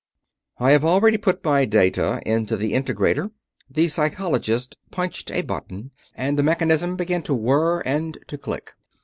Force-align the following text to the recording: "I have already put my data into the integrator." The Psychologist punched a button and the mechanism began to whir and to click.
"I 0.57 0.71
have 0.71 0.83
already 0.83 1.19
put 1.19 1.45
my 1.45 1.63
data 1.65 2.23
into 2.25 2.57
the 2.57 2.73
integrator." 2.73 3.29
The 3.69 3.87
Psychologist 3.87 4.75
punched 4.89 5.31
a 5.31 5.43
button 5.43 5.91
and 6.15 6.39
the 6.39 6.41
mechanism 6.41 6.95
began 6.95 7.21
to 7.21 7.35
whir 7.35 7.81
and 7.81 8.17
to 8.25 8.35
click. 8.39 8.73